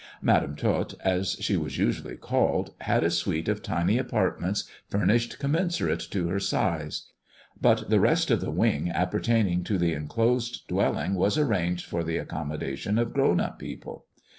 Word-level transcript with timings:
Madam 0.23 0.55
Tot, 0.55 0.95
as 1.05 1.33
she 1.41 1.55
was 1.55 1.77
usually 1.77 2.17
called, 2.17 2.73
had 2.81 3.03
a 3.03 3.11
suite 3.11 3.47
of 3.47 3.61
tiny 3.61 3.99
apartments 3.99 4.63
furnished 4.89 5.37
commensurate 5.37 5.99
to 5.99 6.27
her 6.27 6.29
42 6.29 6.29
THE 6.29 6.33
dwarf's 6.33 6.49
chamber 6.49 6.79
size; 6.79 7.03
but 7.61 7.87
the 7.91 7.99
rest 7.99 8.31
of 8.31 8.41
the 8.41 8.49
wing 8.49 8.89
appertaining 8.89 9.63
to 9.65 9.77
the 9.77 9.93
enclosed 9.93 10.67
dwelling 10.67 11.13
was 11.13 11.37
arranged 11.37 11.85
for 11.85 12.03
the 12.03 12.17
accommodation 12.17 12.97
of 12.97 13.13
grown 13.13 13.39
up 13.39 13.59
people. 13.59 14.07